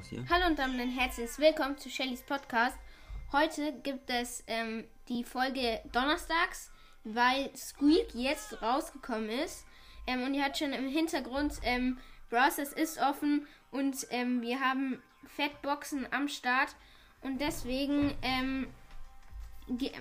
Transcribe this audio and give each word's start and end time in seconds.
aus 0.00 0.08
hier. 0.08 0.24
Hallo 0.30 0.46
und 0.46 0.58
damit 0.58 0.80
ein 0.80 0.90
herzliches 0.90 1.38
Willkommen 1.38 1.76
zu 1.76 1.90
Shellys 1.90 2.22
Podcast. 2.22 2.76
Heute 3.32 3.74
gibt 3.82 4.08
es 4.08 4.42
ähm, 4.46 4.84
die 5.08 5.24
Folge 5.24 5.80
donnerstags, 5.92 6.70
weil 7.04 7.54
Squeak 7.54 8.14
jetzt 8.14 8.62
rausgekommen 8.62 9.28
ist. 9.28 9.66
Ähm, 10.06 10.22
und 10.22 10.34
ihr 10.34 10.44
habt 10.44 10.56
schon 10.56 10.72
im 10.72 10.88
Hintergrund, 10.88 11.60
ähm, 11.64 11.98
Browsers 12.30 12.72
ist 12.72 12.98
offen 12.98 13.46
und 13.72 14.06
ähm, 14.10 14.40
wir 14.40 14.60
haben 14.60 15.02
Fettboxen 15.36 16.06
am 16.12 16.28
Start. 16.28 16.74
Und 17.22 17.40
deswegen 17.40 18.14
ähm, 18.22 18.68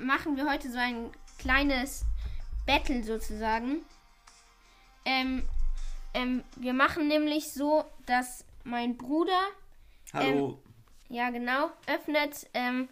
machen 0.01 0.37
wir 0.37 0.49
heute 0.49 0.71
so 0.71 0.77
ein 0.77 1.11
kleines 1.39 2.05
Battle 2.65 3.03
sozusagen. 3.03 3.81
Ähm, 5.03 5.43
ähm, 6.13 6.43
wir 6.55 6.73
machen 6.73 7.07
nämlich 7.09 7.51
so, 7.51 7.83
dass 8.05 8.45
mein 8.63 8.95
Bruder 8.95 9.39
Hallo. 10.13 10.61
ja, 11.09 11.29
genau. 11.29 11.69
Öffnet. 11.87 12.49
Ähm, 12.53 12.89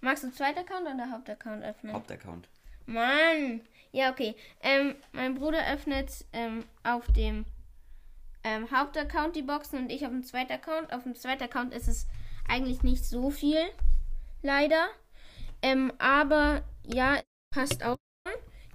magst 0.00 0.24
du 0.24 0.32
zweiter 0.32 0.60
Account 0.60 0.82
oder 0.86 1.10
Hauptaccount 1.10 1.62
öffnen? 1.62 1.94
Hauptaccount. 1.94 2.48
Mann. 2.86 3.62
Ja, 3.92 4.10
okay. 4.10 4.34
Ähm, 4.60 4.94
mein 5.12 5.34
Bruder 5.34 5.66
öffnet 5.72 6.24
ähm, 6.32 6.64
auf 6.84 7.06
dem 7.12 7.44
ähm, 8.44 8.70
Hauptaccount 8.70 9.36
die 9.36 9.42
Boxen 9.42 9.78
und 9.80 9.90
ich 9.90 10.04
auf 10.04 10.10
dem 10.10 10.24
zweiten 10.24 10.52
Account. 10.52 10.92
Auf 10.92 11.02
dem 11.04 11.14
zweiten 11.14 11.44
Account 11.44 11.74
ist 11.74 11.88
es 11.88 12.06
eigentlich 12.48 12.82
nicht 12.82 13.04
so 13.04 13.30
viel. 13.30 13.60
Leider. 14.42 14.88
Ähm, 15.62 15.92
aber 15.98 16.62
ja, 16.84 17.20
passt 17.50 17.84
auch. 17.84 17.96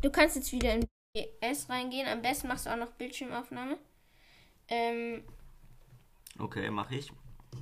Du 0.01 0.11
kannst 0.11 0.35
jetzt 0.35 0.51
wieder 0.51 0.73
in 0.73 0.87
BS 1.13 1.69
reingehen. 1.69 2.07
Am 2.07 2.21
besten 2.21 2.47
machst 2.47 2.65
du 2.65 2.69
auch 2.71 2.77
noch 2.77 2.91
Bildschirmaufnahme. 2.91 3.77
Ähm, 4.67 5.23
Okay, 6.37 6.69
mach 6.69 6.91
ich. 6.91 7.11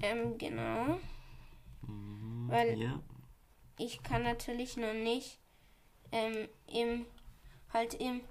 Ähm, 0.01 0.37
genau. 0.37 0.99
Weil 2.47 2.75
Hier. 2.75 2.99
ich 3.77 4.01
kann 4.03 4.23
natürlich 4.23 4.77
noch 4.77 4.93
nicht 4.93 5.39
ähm, 6.11 6.47
im 6.67 7.05
halt 7.73 7.95
im 7.95 8.21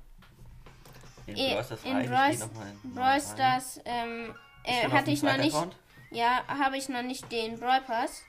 In 1.27 1.37
eh, 1.37 1.55
Brawl 1.55 1.65
Stars 1.65 1.85
in 1.85 1.93
rein. 1.93 2.05
Ich 2.05 2.11
Brawl, 2.11 2.31
geh 2.31 2.37
noch 2.39 2.53
mal 2.55 2.73
in- 2.85 2.95
Brawl 2.95 3.05
rein. 3.05 3.21
Stars 3.21 3.81
ähm, 3.85 4.35
äh, 4.65 4.89
hatte 4.89 5.11
ich 5.11 5.23
noch 5.23 5.37
nicht 5.39 5.55
Account? 5.57 5.77
ja 6.11 6.45
habe 6.47 6.77
ich 6.77 6.89
noch 6.89 7.03
nicht 7.03 7.31
den 7.33 7.59
Brawl 7.59 7.81
Pass 7.83 8.23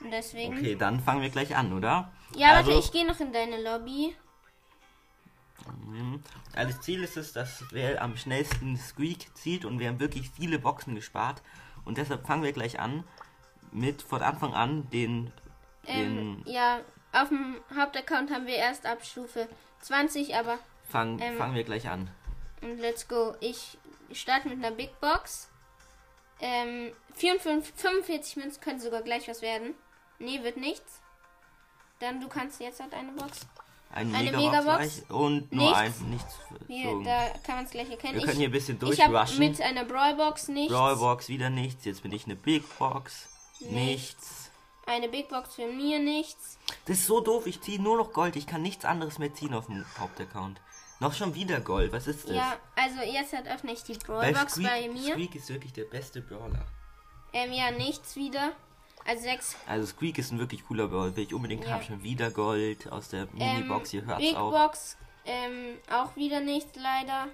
und 0.00 0.10
deswegen 0.10 0.56
Okay, 0.58 0.76
dann 0.76 1.00
fangen 1.00 1.22
wir 1.22 1.30
gleich 1.30 1.56
an, 1.56 1.72
oder? 1.72 2.12
ja 2.36 2.52
also, 2.52 2.70
warte 2.70 2.80
ich 2.84 2.92
gehe 2.92 3.06
noch 3.06 3.18
in 3.20 3.32
deine 3.32 3.62
Lobby 3.62 4.14
Mhm. 5.86 6.22
Also 6.54 6.72
das 6.72 6.80
Ziel 6.84 7.04
ist 7.04 7.16
es, 7.16 7.32
dass 7.32 7.64
wer 7.70 8.02
am 8.02 8.16
schnellsten 8.16 8.76
Squeak 8.76 9.36
zieht 9.36 9.64
und 9.64 9.78
wir 9.78 9.88
haben 9.88 10.00
wirklich 10.00 10.28
viele 10.30 10.58
Boxen 10.58 10.94
gespart. 10.96 11.40
Und 11.84 11.98
deshalb 11.98 12.26
fangen 12.26 12.42
wir 12.42 12.52
gleich 12.52 12.78
an 12.78 13.04
mit 13.72 14.02
von 14.02 14.22
Anfang 14.22 14.54
an 14.54 14.88
den, 14.90 15.32
ähm, 15.86 16.42
den 16.44 16.52
ja 16.52 16.80
auf 17.12 17.28
dem 17.28 17.56
Hauptaccount 17.76 18.30
haben 18.30 18.46
wir 18.46 18.56
erst 18.56 18.86
ab 18.86 19.04
Stufe 19.04 19.48
20 19.80 20.36
aber 20.36 20.58
fang, 20.88 21.18
ähm, 21.20 21.36
fangen 21.36 21.54
wir 21.54 21.64
gleich 21.64 21.88
an. 21.88 22.10
Und 22.60 22.78
let's 22.78 23.08
go. 23.08 23.34
Ich 23.40 23.76
starte 24.12 24.48
mit 24.48 24.64
einer 24.64 24.74
Big 24.74 24.98
Box. 25.00 25.50
Ähm, 26.40 26.92
54, 27.14 27.74
45 27.74 28.36
Münzen 28.36 28.60
könnte 28.60 28.82
sogar 28.82 29.02
gleich 29.02 29.28
was 29.28 29.42
werden. 29.42 29.74
Nee, 30.18 30.42
wird 30.42 30.56
nichts. 30.56 31.00
Dann 31.98 32.20
du 32.20 32.28
kannst 32.28 32.60
jetzt 32.60 32.80
halt 32.80 32.94
eine 32.94 33.12
Box. 33.12 33.46
Eine, 33.94 34.16
eine 34.16 34.32
Megabox, 34.32 35.02
und 35.10 35.52
nur 35.52 35.64
Nichts. 35.64 35.78
ein, 35.78 36.10
nichts. 36.10 36.34
Hier, 36.66 37.02
da 37.04 37.28
kann 37.44 37.56
man 37.56 37.64
es 37.66 37.70
gleich 37.70 37.90
erkennen. 37.90 38.14
wir 38.14 38.24
können 38.24 38.38
hier 38.38 38.48
ein 38.48 38.52
bisschen 38.52 38.76
ich 38.76 38.96
durchrushen. 38.96 39.38
mit 39.38 39.60
einer 39.60 39.84
Brawlbox 39.84 40.48
nichts. 40.48 40.72
Brawlbox 40.72 41.28
wieder 41.28 41.50
nichts, 41.50 41.84
jetzt 41.84 42.02
bin 42.02 42.12
ich 42.12 42.24
eine 42.24 42.36
Big 42.36 42.64
Box. 42.78 43.28
Nichts. 43.60 43.72
Nichts. 43.72 44.50
Eine 44.86 45.08
Big 45.08 45.28
Box 45.28 45.54
für 45.54 45.66
mir 45.66 45.98
nichts. 45.98 46.58
Das 46.86 46.98
ist 46.98 47.06
so 47.06 47.20
doof, 47.20 47.46
ich 47.46 47.60
ziehe 47.60 47.80
nur 47.80 47.98
noch 47.98 48.12
Gold, 48.12 48.36
ich 48.36 48.46
kann 48.46 48.62
nichts 48.62 48.84
anderes 48.84 49.18
mehr 49.18 49.32
ziehen 49.34 49.52
auf 49.54 49.66
dem 49.66 49.84
Hauptaccount. 49.98 50.60
Noch 50.98 51.12
schon 51.12 51.34
wieder 51.34 51.60
Gold, 51.60 51.92
was 51.92 52.06
ist 52.06 52.28
das? 52.28 52.36
Ja, 52.36 52.56
also 52.76 53.00
jetzt 53.02 53.32
halt 53.32 53.46
öffne 53.46 53.72
ich 53.72 53.82
die 53.82 53.94
Brawlbox 53.94 54.54
Squeak, 54.54 54.66
bei 54.68 54.88
mir. 54.88 55.12
Squeak 55.12 55.34
ist 55.34 55.48
wirklich 55.50 55.72
der 55.72 55.84
beste 55.84 56.22
Brawler. 56.22 56.64
Ähm, 57.32 57.52
ja, 57.52 57.70
nichts 57.70 58.16
wieder. 58.16 58.52
Also 59.04 59.22
sechs 59.22 59.56
Also 59.66 59.86
Squeak 59.86 60.18
ist 60.18 60.30
ein 60.32 60.38
wirklich 60.38 60.64
cooler 60.66 60.88
Brawler, 60.88 61.16
will 61.16 61.24
ich 61.24 61.34
unbedingt 61.34 61.64
Ja. 61.64 61.72
haben. 61.72 61.82
Schon 61.82 62.02
wieder 62.02 62.30
Gold 62.30 62.90
aus 62.92 63.08
der 63.08 63.26
Minibox, 63.32 63.90
hier 63.90 64.04
hört's 64.04 64.20
Big 64.20 64.36
auch. 64.36 64.50
Box, 64.52 64.96
ähm, 65.24 65.76
auch 65.90 66.14
wieder 66.16 66.40
nichts 66.40 66.72
leider. 66.76 67.28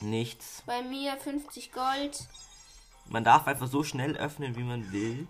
Nichts. 0.00 0.62
Bei 0.66 0.82
mir 0.82 1.16
50 1.16 1.72
Gold. 1.72 2.18
Man 3.08 3.24
darf 3.24 3.46
einfach 3.46 3.68
so 3.68 3.82
schnell 3.82 4.16
öffnen, 4.16 4.56
wie 4.56 4.62
man 4.64 4.92
will. 4.92 5.26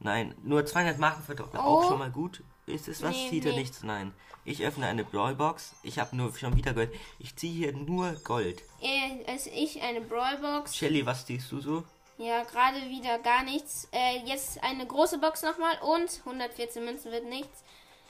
Nein, 0.00 0.34
nur 0.42 0.64
200 0.66 0.98
Markenverdoppler, 0.98 1.60
Oh. 1.64 1.78
auch 1.80 1.88
schon 1.88 1.98
mal 1.98 2.10
gut. 2.10 2.42
Ist 2.66 2.88
es 2.88 3.02
was? 3.02 3.12
Nee, 3.14 3.30
Zieht 3.30 3.44
er 3.44 3.52
nee. 3.52 3.58
nichts? 3.60 3.82
Nein. 3.82 4.12
Ich 4.44 4.62
öffne 4.64 4.86
eine 4.86 5.04
Brawlbox. 5.04 5.74
Ich 5.82 5.98
habe 5.98 6.14
nur 6.16 6.34
schon 6.36 6.56
wieder 6.56 6.74
Gold. 6.74 6.92
Ich 7.18 7.34
ziehe 7.36 7.52
hier 7.52 7.72
nur 7.72 8.12
Gold. 8.24 8.62
Äh, 8.80 9.24
also 9.26 9.50
ich 9.54 9.80
eine 9.82 10.00
Brawlbox. 10.02 10.76
Shelly, 10.76 11.04
was 11.06 11.24
ziehst 11.26 11.50
du 11.52 11.60
so? 11.60 11.84
Ja, 12.16 12.42
gerade 12.44 12.88
wieder 12.88 13.18
gar 13.18 13.42
nichts. 13.42 13.88
Äh, 13.92 14.18
jetzt 14.24 14.62
eine 14.62 14.86
große 14.86 15.18
Box 15.18 15.42
nochmal 15.42 15.76
und 15.82 16.20
114 16.24 16.84
Münzen 16.84 17.10
wird 17.10 17.24
nichts. 17.24 17.64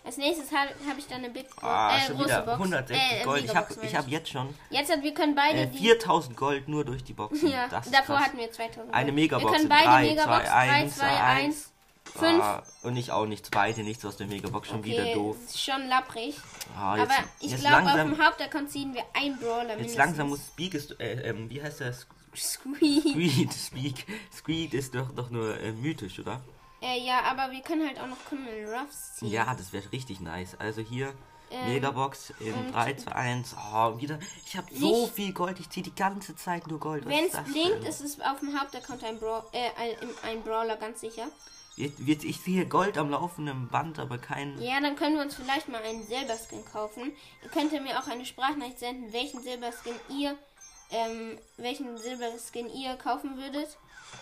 Als 0.04 0.18
nächstes 0.18 0.52
habe 0.52 0.68
hab 0.86 0.98
ich 0.98 1.06
dann 1.06 1.18
eine 1.24 1.30
Big 1.30 1.48
Box. 1.48 1.62
Ah, 1.62 1.96
äh, 1.96 2.00
schon 2.06 2.16
große 2.16 2.28
wieder 2.28 2.42
Box. 2.42 2.58
160 2.58 2.96
äh, 2.96 3.24
Gold. 3.24 3.44
Ich 3.44 3.56
habe 3.56 3.74
ich 3.82 3.96
hab 3.96 4.08
jetzt 4.08 4.28
schon 4.28 4.54
Jetzt 4.68 4.92
hat, 4.92 5.02
wir 5.02 5.14
können 5.14 5.34
beide 5.34 5.60
äh, 5.60 5.66
die. 5.66 5.78
4000 5.78 6.36
Gold 6.36 6.68
nur 6.68 6.84
durch 6.84 7.02
die 7.04 7.14
Boxen. 7.14 7.48
Ja, 7.48 7.68
davor 7.68 8.16
krass. 8.16 8.26
hatten 8.26 8.36
wir 8.36 8.52
2000. 8.52 8.92
Eine 8.92 9.06
Gold. 9.06 9.14
Megabox 9.14 9.50
Wir 9.50 9.56
können 9.58 9.68
beide 9.70 9.84
drei, 9.84 10.02
Megabox 10.02 10.44
zwei, 10.44 10.66
3, 10.66 10.70
eins, 10.70 10.96
2, 10.96 11.06
eins. 11.06 11.44
1, 11.56 11.72
5. 12.16 12.42
Ah, 12.44 12.62
und 12.82 12.96
ich 12.98 13.12
auch 13.12 13.24
nichts. 13.24 13.48
Beide 13.48 13.82
nichts 13.82 14.04
aus 14.04 14.18
der 14.18 14.26
Megabox. 14.26 14.68
Schon 14.68 14.84
wieder 14.84 15.02
Okay, 15.04 15.14
doof. 15.14 15.36
ist 15.46 15.62
schon 15.64 15.88
lapprig. 15.88 16.36
Ah, 16.78 16.98
jetzt, 16.98 17.10
Aber 17.10 17.24
ich 17.40 17.50
jetzt 17.52 17.60
glaube, 17.62 17.86
auf 17.86 17.94
dem 17.94 18.22
Hauptaccount 18.22 18.70
ziehen 18.70 18.92
wir 18.92 19.04
einen 19.14 19.38
Brawler 19.38 19.62
Jetzt 19.62 19.76
mindestens. 19.76 19.96
langsam 19.96 20.28
muss 20.28 20.46
Speak 20.48 20.74
ist, 20.74 21.00
äh, 21.00 21.30
ähm, 21.30 21.48
wie 21.48 21.62
heißt 21.62 21.80
das? 21.80 22.06
Squeak. 22.36 23.52
Squeak. 23.52 24.06
Squeak 24.32 24.74
ist 24.74 24.94
doch, 24.94 25.10
doch 25.14 25.30
nur 25.30 25.58
äh, 25.60 25.72
mythisch, 25.72 26.18
oder? 26.18 26.40
Äh, 26.80 27.00
ja, 27.04 27.22
aber 27.22 27.50
wir 27.52 27.60
können 27.62 27.86
halt 27.86 27.98
auch 28.00 28.06
noch 28.06 28.22
Criminal 28.28 28.74
Ruffs 28.74 29.16
ziehen. 29.16 29.30
Ja, 29.30 29.54
das 29.54 29.72
wäre 29.72 29.90
richtig 29.92 30.20
nice. 30.20 30.54
Also 30.58 30.82
hier, 30.82 31.12
Ähm, 31.50 31.72
Megabox 31.74 32.32
in 32.40 32.52
und- 32.54 32.72
3, 32.74 32.94
2, 32.94 33.12
1. 33.12 33.54
Oh, 33.72 33.98
wieder. 34.00 34.18
Ich 34.46 34.56
habe 34.56 34.66
so 34.74 35.06
viel 35.06 35.32
Gold. 35.32 35.60
Ich 35.60 35.70
ziehe 35.70 35.84
die 35.84 35.94
ganze 35.94 36.34
Zeit 36.36 36.66
nur 36.66 36.80
Gold. 36.80 37.06
Wenn 37.06 37.24
es 37.26 37.32
blinkt, 37.50 37.86
ist 37.88 38.00
es 38.00 38.20
auf 38.20 38.40
dem 38.40 38.58
Hauptaccount 38.58 39.02
ein, 39.04 39.18
Braw 39.18 39.44
äh, 39.52 39.70
ein, 39.78 39.96
ein 40.28 40.42
Brawler, 40.42 40.76
ganz 40.76 41.00
sicher. 41.00 41.28
Jetzt, 41.76 41.98
jetzt, 42.00 42.24
ich 42.24 42.38
sehe 42.40 42.66
Gold 42.66 42.96
am 42.98 43.10
laufenden 43.10 43.68
Band, 43.68 43.98
aber 43.98 44.16
kein. 44.18 44.60
Ja, 44.62 44.80
dann 44.80 44.94
können 44.94 45.16
wir 45.16 45.22
uns 45.22 45.34
vielleicht 45.34 45.68
mal 45.68 45.82
einen 45.82 46.06
Silberskin 46.06 46.64
kaufen. 46.64 47.12
Ihr 47.42 47.48
könnt 47.50 47.72
mir 47.72 47.98
auch 47.98 48.06
eine 48.06 48.24
Sprachnachricht 48.24 48.78
senden, 48.78 49.12
welchen 49.12 49.42
Silberskin 49.42 49.94
ihr, 50.08 50.36
ähm, 50.94 51.38
welchen 51.56 51.98
Silberskin 51.98 52.72
ihr 52.72 52.94
kaufen 52.94 53.36
würdet. 53.36 53.68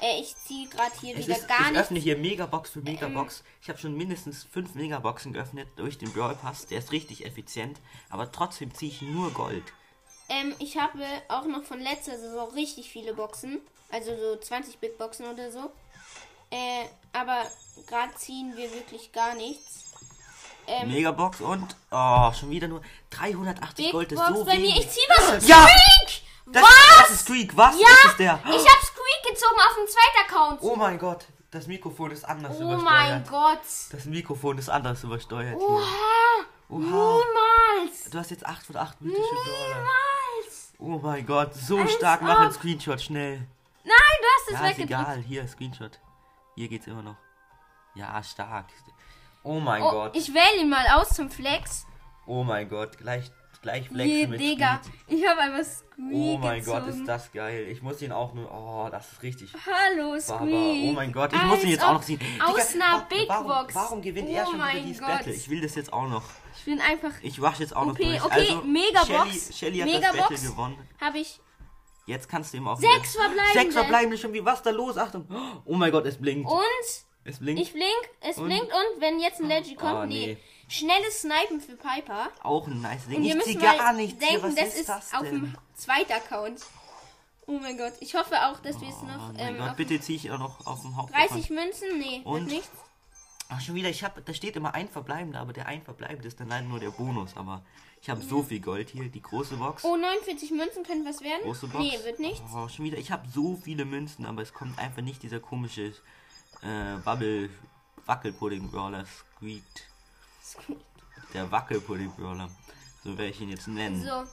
Äh, 0.00 0.21
ich 0.21 0.34
ziehe 0.47 0.69
gerade 0.69 0.93
hier 1.00 1.16
Es 1.19 1.27
wieder 1.27 1.37
ist, 1.37 1.47
gar 1.49 1.60
ich 1.60 1.66
nichts. 1.66 1.81
öffne 1.81 1.99
hier 2.00 2.16
Megabox 2.16 2.71
für 2.71 2.81
Megabox. 2.81 3.44
Ich 3.60 3.69
habe 3.69 3.78
schon 3.78 3.94
mindestens 3.94 4.44
fünf 4.44 4.75
Megaboxen 4.75 5.34
geöffnet 5.34 5.69
durch 5.77 5.99
den 5.99 6.11
Brawl 6.12 6.34
Pass. 6.34 6.66
Der 6.66 6.78
ist 6.78 6.91
richtig 6.93 7.27
effizient, 7.27 7.78
aber 8.09 8.32
trotzdem 8.32 8.75
ziehe 8.75 8.91
ich 8.91 9.03
nur 9.03 9.31
Gold. 9.32 9.65
Ähm, 10.31 10.55
ich 10.61 10.78
habe 10.78 11.00
auch 11.28 11.44
noch 11.44 11.62
von 11.65 11.78
letzter 11.78 12.16
Saison 12.19 12.49
richtig 12.55 12.88
viele 12.91 13.12
Boxen. 13.12 13.61
Also 13.91 14.16
so 14.16 14.37
20 14.41 14.78
Big 14.78 14.97
Boxen 14.97 15.27
oder 15.27 15.53
so. 15.53 15.71
Äh, 16.50 16.87
aber 17.12 17.43
gerade 17.87 18.15
ziehen 18.15 18.56
wir 18.56 18.72
wirklich 18.72 19.12
gar 19.12 19.34
nichts. 19.34 19.84
Ähm, 20.66 20.88
Megabox 20.93 21.41
und 21.41 21.77
oh, 21.91 22.32
schon 22.32 22.49
wieder 22.50 22.69
nur 22.69 22.81
380 23.11 23.77
Big 23.84 23.93
Gold 23.93 24.12
ist 24.12 24.19
Box 24.19 24.38
so 24.38 24.44
bei 24.44 24.53
wenig. 24.53 24.75
mir. 24.75 24.81
Ich 24.81 24.88
zieh 24.91 25.00
was. 25.09 25.47
Ja! 25.49 25.66
Das, 26.47 26.62
was? 26.62 26.97
das 26.99 27.11
ist 27.12 27.21
Squeak, 27.27 27.56
was? 27.56 27.79
Ja, 27.79 27.87
Das 27.89 28.11
ist 28.12 28.19
der. 28.19 28.39
Ich 28.44 28.50
hab 28.67 28.83
Squeak 28.83 29.23
gezogen 29.31 29.61
auf 29.61 29.75
dem 29.77 29.87
zweiten 29.87 30.19
Account. 30.27 30.59
Oh 30.62 30.77
mein 30.77 30.99
Gott, 30.99 31.27
das 31.50 31.67
Mikrofon 31.67 32.11
ist 32.11 32.25
anders 32.25 32.56
Oh 32.59 32.62
übersteuert. 32.62 32.85
mein 32.85 33.25
Gott. 33.27 33.61
Das 33.91 34.05
Mikrofon 34.06 34.59
ist 34.59 34.69
anders 34.69 35.03
übersteuert 35.05 35.56
hier. 35.59 35.69
Oha. 35.69 35.83
Oha. 36.69 36.81
Niemals. 36.81 38.11
Du 38.11 38.19
hast 38.19 38.31
jetzt 38.31 38.47
8 38.47 38.67
von 38.67 38.77
8 38.77 39.00
mythische 39.00 39.23
Dollar. 39.23 39.69
Niemals. 39.69 40.73
Oh 40.79 40.99
mein 41.03 41.25
Gott, 41.27 41.55
so 41.55 41.79
Als 41.79 41.93
stark. 41.93 42.23
Mach 42.23 42.41
einen. 42.41 42.53
Screenshot 42.53 43.00
schnell. 43.00 43.47
Nein, 43.85 43.95
du 44.21 44.27
hast 44.37 44.47
es 44.49 44.53
Ja, 44.61 44.69
ist 44.69 44.79
weggedrückt. 44.79 44.91
egal. 45.09 45.19
Hier, 45.21 45.47
Screenshot. 45.49 46.00
Hier 46.56 46.69
geht's 46.69 46.87
immer 46.87 47.03
noch. 47.03 47.17
Ja, 47.95 48.23
stark. 48.23 48.67
Oh 49.45 49.61
mein 49.61 49.83
Oh, 49.83 49.91
Gott. 49.91 50.17
ich 50.17 50.33
wähle 50.35 50.61
ihn 50.62 50.71
mal 50.71 50.87
aus 50.95 51.11
zum 51.11 51.31
Flex. 51.31 51.85
Oh 52.27 52.43
mein 52.45 52.69
Gott. 52.69 52.97
Gleich, 52.99 53.31
gleich 53.62 53.85
Je, 53.85 53.88
flexen 53.94 54.31
mit 54.31 54.41
Digga. 54.41 54.81
Squeak. 54.82 54.94
Ich 55.20 55.26
habe 55.29 55.41
einfach 55.41 55.64
Squeak 55.64 56.12
Oh 56.12 56.38
mein 56.38 56.59
gezogen. 56.61 56.81
Gott, 56.81 56.88
ist 56.94 57.06
das 57.06 57.32
geil. 57.32 57.67
Ich 57.70 57.81
muss 57.82 58.03
ihn 58.03 58.12
auch 58.12 58.35
nur. 58.35 58.50
Oh, 58.53 58.88
das 58.91 59.12
ist 59.12 59.23
richtig. 59.23 59.53
Hallo, 59.55 60.11
Baba. 60.11 60.20
Squeak. 60.20 60.91
Oh 60.91 60.93
mein 60.93 61.12
Gott, 61.12 61.32
ich 61.32 61.43
muss 61.43 61.59
ihn 61.59 61.64
Als 61.64 61.70
jetzt 61.70 61.85
auch 61.85 61.93
noch 61.94 62.03
ziehen. 62.03 62.20
Aus 62.44 62.69
Digga, 62.73 62.85
einer 62.85 63.05
Big 63.09 63.29
warum, 63.29 63.47
Box. 63.47 63.75
Warum 63.75 64.03
gewinnt 64.03 64.29
oh 64.29 64.32
er 64.35 64.44
schon 64.44 64.55
wieder 64.55 64.64
mein 64.64 64.85
dieses 64.87 65.00
Gott. 65.00 65.09
Battle? 65.11 65.32
Ich 65.32 65.49
will 65.49 65.61
das 65.61 65.75
jetzt 65.76 65.93
auch 65.93 66.09
noch. 66.09 66.25
Ich 66.59 66.64
bin 66.64 66.81
einfach. 66.81 67.12
Ich 67.23 67.41
wasch 67.41 67.61
jetzt 67.61 67.75
auch 67.75 67.87
noch 67.87 67.93
Okay, 67.93 68.05
durch. 68.05 68.25
okay, 68.25 68.35
also, 68.50 68.62
Megabox. 68.62 69.31
Shelly, 69.32 69.53
Shelly 69.53 69.79
hat 69.79 69.88
das 69.88 69.94
Megabox. 69.94 70.29
Battle 70.29 70.49
gewonnen. 70.50 70.88
Habe 71.00 71.19
ich. 71.19 71.41
Jetzt 72.06 72.29
kannst 72.29 72.53
du 72.53 72.56
ihm 72.56 72.67
auch 72.67 72.76
Sechs 72.79 73.14
verbleibende. 73.14 73.53
Sechs 73.61 73.75
verbleibende 73.75 74.19
schon 74.19 74.32
wie 74.32 74.44
was 74.44 74.61
da 74.62 74.70
los? 74.70 74.99
Achtung. 74.99 75.26
Oh 75.64 75.75
mein 75.76 75.93
Gott, 75.93 76.05
es 76.05 76.19
blinkt. 76.20 76.50
Und 76.50 76.61
es 77.25 77.38
blinkt. 77.38 77.62
ich 77.62 77.73
blink, 77.73 77.87
es 78.20 78.38
Und? 78.38 78.47
blinkt 78.47 78.67
und 78.67 79.00
wenn 79.00 79.20
jetzt 79.20 79.41
ein 79.41 79.47
Legend 79.47 79.76
kommt, 79.79 79.94
Oh, 79.94 80.05
nee. 80.06 80.26
nee. 80.26 80.38
Schnelles 80.73 81.21
Snipen 81.21 81.61
für 81.61 81.77
Piper. 81.77 82.31
auch 82.43 82.67
ein 82.67 82.81
nice 82.81 83.07
Ding. 83.07 83.19
Und 83.19 83.25
wir 83.25 83.31
ich 83.31 83.37
müssen 83.37 83.61
mal 83.61 83.77
gar 83.77 83.93
nichts 83.93 84.19
denken, 84.19 84.35
hier. 84.35 84.43
Was 84.43 84.55
das 84.55 84.75
ist, 84.75 84.89
das 84.89 85.13
auf 85.15 85.23
dem 85.23 85.55
zweiten 85.75 86.13
Account. 86.13 86.61
Oh 87.47 87.59
mein 87.59 87.77
Gott. 87.77 87.93
Ich 88.01 88.15
hoffe 88.15 88.37
auch, 88.47 88.61
dass 88.61 88.81
wir 88.81 88.89
es 88.89 88.95
Oh 89.03 89.07
noch 89.07 89.33
mein 89.35 89.57
ähm, 89.57 89.59
Gott, 89.59 89.77
bitte 89.77 90.01
zieh 90.01 90.17
ich 90.17 90.31
auch 90.31 90.39
noch 90.39 90.67
auf 90.67 90.81
dem 90.81 90.97
Haupt. 90.97 91.13
30 91.15 91.51
Münzen. 91.51 91.99
Nee, 91.99 92.23
Und? 92.25 92.47
wird 92.47 92.53
nichts. 92.53 92.71
Ach, 93.51 93.61
schon 93.61 93.75
wieder, 93.75 93.91
ich 93.91 94.03
hab, 94.03 94.25
da 94.25 94.33
steht 94.33 94.57
immer 94.57 94.73
ein 94.75 94.89
verbleibender, 94.89 95.41
aber 95.41 95.53
der 95.53 95.67
ein 95.67 95.83
verbleibende 95.83 96.27
ist 96.27 96.41
dann 96.41 96.49
leider 96.49 96.67
nur 96.67 96.81
der 96.81 96.91
Bonus. 96.91 97.37
Aber 97.37 97.63
ich 98.01 98.09
habe 98.09 98.23
so 98.23 98.43
viel 98.43 98.61
Gold 98.61 98.89
hier, 98.89 99.11
die 99.11 99.21
große 99.21 99.57
Box. 99.57 99.85
Oh, 99.85 99.97
49 99.97 100.53
Münzen 100.53 100.85
könnte 100.85 101.07
was 101.07 101.21
werden. 101.21 101.43
Große 101.43 101.67
Box. 101.67 101.85
Nee, 101.85 101.99
wird 102.05 102.19
nichts. 102.19 102.51
Oh, 102.57 102.69
schon 102.69 102.87
wieder, 102.87 102.97
ich 102.97 103.13
habe 103.13 103.29
so 103.29 103.61
viele 103.63 103.85
Münzen, 103.85 104.25
aber 104.25 104.41
es 104.41 104.55
kommt 104.55 104.79
einfach 104.79 105.03
nicht 105.03 105.23
dieser 105.23 105.41
komische 105.41 105.93
äh, 106.63 106.97
Bubble 107.05 107.51
Wackelpudding 108.07 108.71
Brawler 108.71 109.05
Squeaked. 109.05 109.92
Der 111.34 111.50
Wackelpudding 111.50 112.12
Brawler. 112.12 112.49
So 113.04 113.10
werde 113.19 113.31
ich 113.31 113.40
ihn 113.40 113.49
jetzt 113.49 113.69
nennen. 113.69 114.02
So. 114.04 114.25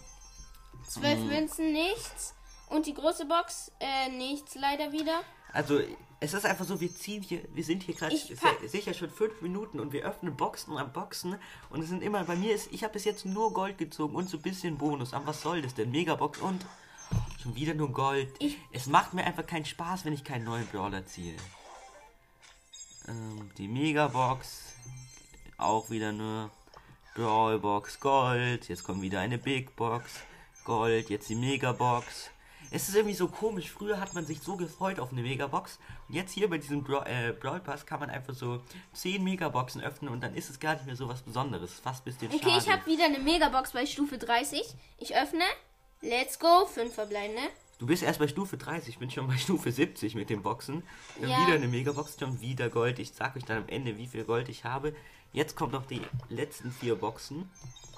12 1.00 1.20
Mhm. 1.20 1.28
Münzen, 1.28 1.72
nichts. 1.74 2.34
Und 2.70 2.86
die 2.86 2.94
große 2.94 3.26
Box, 3.26 3.72
äh, 3.80 4.10
nichts 4.10 4.56
leider 4.56 4.92
wieder. 4.92 5.22
Also, 5.54 5.80
es 6.20 6.34
ist 6.34 6.46
einfach 6.46 6.66
so, 6.66 6.80
wir 6.80 6.94
ziehen 6.94 7.24
hier, 7.24 7.42
wir 7.54 7.64
sind 7.64 7.82
hier 7.84 7.96
gerade 7.96 8.16
sicher 8.68 8.94
schon 8.94 9.10
fünf 9.10 9.42
Minuten 9.42 9.80
und 9.80 9.92
wir 9.94 10.04
öffnen 10.06 10.36
Boxen 10.38 10.78
am 10.78 10.92
Boxen 10.94 11.38
und 11.72 11.82
es 11.82 11.90
sind 11.90 12.04
immer, 12.04 12.24
bei 12.26 12.36
mir 12.36 12.54
ist, 12.54 12.72
ich 12.72 12.84
habe 12.84 12.94
bis 12.94 13.06
jetzt 13.06 13.26
nur 13.26 13.54
Gold 13.54 13.78
gezogen 13.80 14.16
und 14.16 14.30
so 14.30 14.38
ein 14.38 14.44
bisschen 14.44 14.78
Bonus. 14.78 15.14
Aber 15.14 15.28
was 15.28 15.42
soll 15.42 15.62
das 15.64 15.74
denn? 15.74 15.90
Megabox 15.92 16.40
und 16.40 16.64
schon 17.42 17.56
wieder 17.56 17.74
nur 17.74 17.92
Gold. 17.92 18.32
Ich- 18.40 18.58
es 18.72 18.86
macht 18.86 19.14
mir 19.16 19.24
einfach 19.26 19.48
keinen 19.48 19.66
Spaß, 19.66 20.06
wenn 20.06 20.14
ich 20.14 20.24
keinen 20.24 20.44
neuen 20.44 20.68
Brawler 20.68 21.06
ziehe. 21.08 21.36
Ähm, 23.08 23.50
die 23.58 23.68
Megabox, 23.68 24.74
auch 25.60 25.90
wieder 25.90 26.12
nur 26.12 26.50
Brawlbox 27.16 28.00
Gold. 28.00 28.68
Jetzt 28.70 28.84
kommt 28.84 29.02
wieder 29.02 29.20
eine 29.20 29.38
Big 29.38 29.76
Box 29.76 30.22
Gold. 30.64 31.10
Jetzt 31.10 31.30
die 31.30 31.36
Megabox. 31.36 32.30
Es 32.72 32.88
ist 32.88 32.96
irgendwie 32.96 33.16
so 33.16 33.28
komisch. 33.28 33.72
Früher 33.72 34.00
hat 34.00 34.14
man 34.14 34.26
sich 34.26 34.42
so 34.42 34.56
gefreut 34.56 35.00
auf 35.00 35.12
eine 35.12 35.22
Megabox. 35.24 35.80
Und 36.08 36.16
jetzt 36.16 36.32
hier 36.34 36.50
bei 36.50 36.60
diesem 36.60 36.84
Bra 36.84 37.04
äh, 37.08 37.34
Brawl 37.34 37.60
Pass 37.60 37.86
kann 37.86 38.00
man 38.00 38.10
einfach 38.12 38.36
so 38.36 38.62
10 38.94 39.24
Megaboxen 39.24 39.82
öffnen 39.82 40.14
und 40.14 40.22
dann 40.22 40.36
ist 40.36 40.50
es 40.52 40.60
gar 40.60 40.76
nicht 40.76 40.86
mehr 40.86 40.96
so 40.96 41.08
was 41.08 41.22
Besonderes. 41.24 41.74
Fast 41.80 42.02
ein 42.06 42.14
bisschen 42.14 42.32
Okay, 42.32 42.42
schade. 42.50 42.60
ich 42.64 42.72
habe 42.72 42.86
wieder 42.86 43.06
eine 43.06 43.20
Megabox 43.20 43.72
bei 43.72 43.86
Stufe 43.88 44.18
30. 44.20 44.62
Ich 45.00 45.16
öffne. 45.16 45.44
Let's 46.02 46.38
go. 46.38 46.66
5 46.68 46.94
verbleibende. 46.94 47.42
Du 47.80 47.88
bist 47.88 48.04
erst 48.04 48.20
bei 48.20 48.28
Stufe 48.28 48.58
30, 48.58 48.90
ich 48.90 49.00
bin 49.00 49.10
schon 49.10 49.26
bei 49.28 49.38
Stufe 49.38 49.72
70 49.72 50.14
mit 50.14 50.30
den 50.30 50.42
Boxen. 50.42 50.84
Wir 51.18 51.30
Ja. 51.30 51.46
wieder 51.48 51.56
eine 51.56 51.68
Megabox, 51.70 52.18
schon 52.20 52.42
wieder 52.42 52.70
Gold. 52.70 53.00
Ich 53.00 53.14
sag 53.14 53.38
euch 53.38 53.46
dann 53.46 53.60
am 53.64 53.70
Ende, 53.70 53.98
wie 53.98 54.06
viel 54.06 54.26
Gold 54.26 54.50
ich 54.50 54.66
habe. 54.66 54.94
Jetzt 55.32 55.56
kommt 55.56 55.74
noch 55.74 55.86
die 55.86 56.02
letzten 56.30 56.72
vier 56.72 56.96
Boxen. 56.96 57.50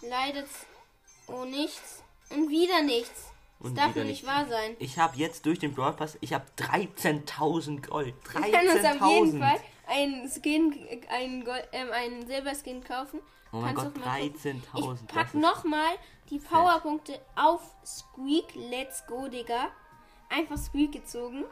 Leider. 0.01 0.43
z- 0.45 0.67
Oh, 1.27 1.45
nichts. 1.45 2.03
Und 2.29 2.49
wieder 2.49 2.81
nichts. 2.83 3.29
Das 3.59 3.69
Und 3.69 3.77
darf 3.77 3.95
wieder 3.95 4.05
nicht 4.05 4.25
wahr 4.25 4.47
sein. 4.47 4.75
Ich 4.79 4.97
habe 4.97 5.15
jetzt 5.17 5.45
durch 5.45 5.59
den 5.59 5.73
Brawl 5.73 5.93
Pass, 5.93 6.17
ich 6.21 6.33
habe 6.33 6.45
13.000 6.57 7.87
Gold. 7.87 8.15
Wir 8.33 8.51
können 8.51 8.69
uns 8.69 8.85
auf 8.85 9.09
jeden 9.09 9.35
13.000. 9.35 9.39
Fall 9.39 9.59
einen 9.87 10.29
Skin, 10.29 10.87
einen, 11.09 11.45
Gold, 11.45 11.67
ähm, 11.71 11.91
einen 11.91 12.25
Silberskin 12.27 12.83
kaufen. 12.83 13.19
Oh 13.53 13.57
mein 13.57 13.75
Kannst 13.75 13.93
Gott, 13.95 14.03
auch 14.03 14.07
mal 14.07 14.21
gucken. 14.29 14.61
13.000. 14.73 14.95
Ich 15.01 15.07
pack 15.07 15.31
das 15.31 15.33
nochmal 15.41 15.91
die 16.29 16.39
Powerpunkte 16.39 17.19
auf 17.35 17.61
Squeak. 17.85 18.55
Let's 18.55 19.05
go, 19.07 19.27
Digga. 19.27 19.69
Einfach 20.29 20.57
Squeak 20.57 20.93
gezogen. 20.93 21.45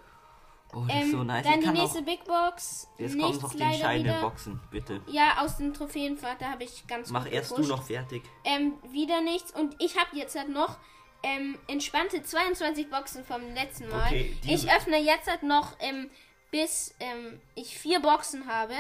Oh, 0.74 0.84
das 0.88 0.96
ist 0.98 1.02
Ähm, 1.04 1.12
so 1.12 1.24
nice. 1.24 1.46
dann 1.46 1.62
die 1.62 1.68
nächste 1.70 2.00
auch, 2.00 2.04
Big 2.06 2.24
Box. 2.26 2.88
jetzt 2.98 3.16
Nichts 3.16 3.42
noch 3.42 3.54
die 3.54 3.62
entscheidenden 3.62 4.14
wieder. 4.14 4.22
Boxen, 4.22 4.60
bitte. 4.70 5.02
Ja, 5.08 5.40
aus 5.42 5.58
dem 5.58 5.74
Trophäenfahrt, 5.74 6.42
da 6.42 6.52
habe 6.52 6.64
ich 6.64 6.86
ganz 6.88 7.10
Mach 7.10 7.26
erst 7.32 7.52
du 7.52 7.56
gepusht. 7.56 7.72
noch 7.72 7.84
fertig. 7.84 8.24
Ähm, 8.44 8.74
wieder 8.92 9.22
nichts. 9.22 9.52
Und 9.52 9.76
ich 9.80 9.98
habe 9.98 10.16
jetzt 10.16 10.38
halt 10.38 10.50
noch 10.50 10.78
ähm, 11.24 11.58
entspannte 11.68 12.22
22 12.22 12.90
Boxen 12.90 13.26
vom 13.26 13.42
letzten 13.56 13.90
Mal. 13.90 14.06
Okay, 14.06 14.38
ich 14.46 14.72
öffne 14.72 14.98
jetzt 15.00 15.28
halt 15.28 15.44
noch, 15.44 15.74
ähm, 15.80 16.10
bis 16.52 16.94
ähm, 17.00 17.42
ich 17.56 17.78
vier 17.78 18.00
Boxen 18.00 18.46
habe. 18.48 18.76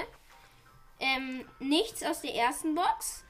Ähm, 0.99 1.45
nichts 1.59 2.03
aus 2.03 2.21
der 2.21 2.35
ersten 2.35 2.75
Box. 2.75 3.23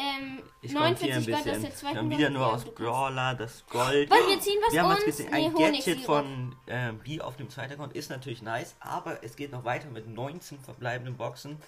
Ähm, 0.00 0.42
Ich 0.62 0.72
kommentiere 0.74 1.10
49 1.10 1.14
ein 1.14 1.24
Gold 1.24 1.36
aus 1.36 1.44
bisschen. 1.44 1.62
der 1.62 1.70
Wir 1.70 1.76
zweiten 1.76 1.98
haben 1.98 2.10
wieder 2.10 2.30
nur 2.30 2.52
aus 2.54 2.64
Brawler, 2.64 3.34
das 3.34 3.64
Gold. 3.68 4.10
Wollen 4.10 4.28
wir 4.28 4.40
ziehen 4.40 4.58
was 4.64 4.72
Wir 4.72 4.82
haben 4.82 4.90
uns? 4.90 4.98
jetzt 5.00 5.06
gesehen, 5.18 5.30
Nee, 5.30 5.36
ein 5.46 5.52
Gadget 5.54 5.66
Honigsirup. 5.66 6.04
von 6.04 6.56
ähm, 6.66 6.98
B 7.00 7.20
auf 7.20 7.36
dem 7.36 7.50
zweiten 7.50 7.72
Account 7.74 7.94
ist 7.94 8.08
natürlich 8.10 8.42
nice, 8.42 8.74
aber 8.80 9.22
es 9.22 9.36
geht 9.36 9.52
noch 9.52 9.64
weiter 9.64 9.88
mit 9.88 10.08
19 10.08 10.58
verbleibenden 10.60 11.16
Boxen. 11.16 11.58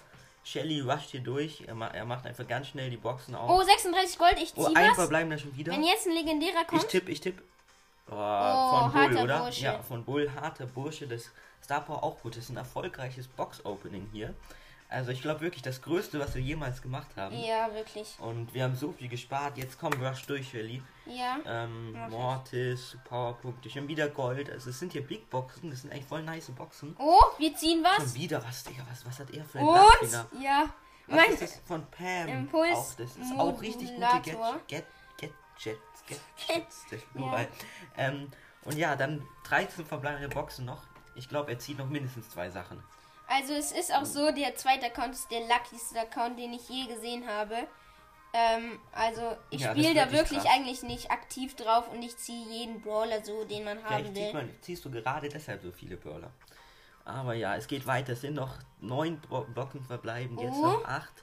Shelly 0.45 0.81
rusht 0.81 1.11
hier 1.11 1.21
durch, 1.21 1.63
er, 1.67 1.75
ma 1.75 1.87
er 1.87 2.03
macht 2.05 2.25
einfach 2.25 2.45
ganz 2.47 2.67
schnell 2.67 2.89
die 2.89 2.97
Boxen 2.97 3.33
auf. 3.35 3.49
Oh, 3.49 3.63
36 3.63 4.17
Gold, 4.17 4.35
ich 4.41 4.51
Oh, 4.55 4.67
zieh 4.67 4.75
ein 4.75 4.89
was. 4.89 4.95
verbleibender 4.95 5.37
schon 5.37 5.55
wieder. 5.55 5.71
Wenn 5.71 5.83
jetzt 5.83 6.05
ein 6.07 6.13
legendärer 6.13 6.61
Ich 6.63 6.67
kommt, 6.67 6.89
tipp, 6.89 7.07
ich 7.07 7.21
tipp. 7.21 7.41
Oh, 8.07 8.11
von 8.11 8.17
harter 8.93 9.09
Bull, 9.15 9.23
oder? 9.23 9.39
Bursche. 9.39 9.63
Ja, 9.63 9.79
von 9.81 10.03
Bull, 10.03 10.29
harter 10.35 10.65
Bursche. 10.65 11.07
Das 11.07 11.31
Star 11.63 11.79
Power 11.81 12.03
auch 12.03 12.19
gut. 12.21 12.35
Das 12.35 12.43
ist 12.43 12.49
ein 12.49 12.57
erfolgreiches 12.57 13.27
Box-Opening 13.29 14.09
hier. 14.11 14.33
Also 14.93 15.09
ich 15.11 15.21
glaube 15.21 15.41
wirklich 15.41 15.63
das 15.63 15.81
Größte, 15.81 16.19
was 16.19 16.35
wir 16.35 16.41
jemals 16.41 16.81
gemacht 16.81 17.07
haben. 17.17 17.35
ja, 17.35 17.73
wirklich. 17.73 18.15
Und 18.19 18.53
wir 18.53 18.63
haben 18.63 18.75
so 18.75 18.91
viel 18.91 19.07
gespart. 19.09 19.57
Jetzt 19.57 19.79
kommen 19.79 19.99
Rush 20.05 20.25
durch, 20.27 20.49
Shelly. 20.49 20.83
Ja. 21.07 21.39
Ähm. 21.45 21.97
Mortis, 22.09 22.95
Powerpunkte, 23.03 23.69
schon 23.71 23.87
wieder 23.87 24.07
Gold. 24.09 24.51
Also 24.51 24.69
es 24.69 24.77
sind 24.79 24.91
hier 24.91 25.05
Big 25.05 25.29
Boxen. 25.31 25.71
Das 25.71 25.81
sind 25.81 25.91
eigentlich 25.91 26.05
voll 26.05 26.21
nice 26.21 26.51
Boxen. 26.51 26.95
Oh, 26.99 27.19
wir 27.39 27.55
ziehen 27.55 27.83
was. 27.83 28.03
Schon 28.03 28.13
wieder 28.21 28.43
was, 28.43 28.63
Digga. 28.63 28.83
Was, 28.89 29.03
was 29.05 29.19
hat 29.19 29.31
er 29.31 29.43
für 29.43 29.57
einen 29.59 29.67
Und, 29.67 30.41
ja. 30.43 30.69
Was 31.07 31.15
Mein, 31.17 31.33
ist 31.33 31.41
das 31.41 31.61
von 31.65 31.85
Pam? 31.89 32.27
Impuls- 32.27 32.77
auch, 32.77 32.93
das 32.95 33.17
ist 33.17 33.33
auch 33.37 33.61
richtig 33.61 33.89
gute 33.89 33.99
Modulator. 33.99 34.59
Gadget, 34.69 34.85
Get, 35.17 35.33
Gadgets, 35.57 36.03
Gadgets, 36.47 36.85
der 36.91 36.97
Plural. 36.97 37.47
Ähm, 37.97 38.29
und 38.63 38.77
ja, 38.77 38.95
dann 38.95 39.21
13 39.45 39.85
verbleibende 39.85 40.29
Boxen 40.29 40.65
noch. 40.65 40.83
Ich 41.15 41.27
glaube, 41.27 41.51
er 41.51 41.59
zieht 41.59 41.77
noch 41.77 41.89
mindestens 41.89 42.29
zwei 42.29 42.49
Sachen. 42.49 42.81
Also 43.35 43.53
es 43.53 43.71
ist 43.71 43.93
auch 43.93 44.05
so, 44.05 44.31
der 44.31 44.55
zweite 44.55 44.85
Account 44.87 45.13
ist 45.15 45.31
der 45.31 45.41
luckyste 45.41 45.99
Account, 45.99 46.37
den 46.37 46.53
ich 46.53 46.67
je 46.69 46.85
gesehen 46.85 47.27
habe. 47.27 47.67
Ähm, 48.33 48.79
also 48.91 49.35
ich 49.49 49.61
Ja, 49.61 49.71
spiele 49.71 49.93
da 49.93 50.11
wirklich 50.11 50.39
krass. 50.39 50.51
eigentlich 50.53 50.83
nicht 50.83 51.11
aktiv 51.11 51.55
drauf 51.55 51.89
und 51.91 52.01
ich 52.03 52.17
ziehe 52.17 52.45
jeden 52.49 52.81
Brawler 52.81 53.23
so, 53.23 53.43
den 53.45 53.63
man 53.63 53.83
haben 53.83 53.95
Vielleicht 54.05 54.15
zieht 54.15 54.25
will. 54.25 54.33
man, 54.33 54.49
ziehst 54.61 54.85
du 54.85 54.91
gerade 54.91 55.29
deshalb 55.29 55.61
so 55.61 55.71
viele 55.71 55.97
Brawler. 55.97 56.31
Aber 57.05 57.33
ja, 57.33 57.55
es 57.55 57.67
geht 57.67 57.85
weiter. 57.85 58.13
Es 58.13 58.21
sind 58.21 58.33
noch 58.35 58.57
neun 58.79 59.19
Blocken 59.53 59.83
verbleiben, 59.83 60.37
jetzt 60.39 60.53
Oh. 60.55 60.61
noch 60.67 60.85
acht. 60.85 61.13